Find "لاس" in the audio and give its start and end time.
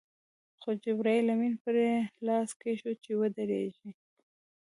2.27-2.49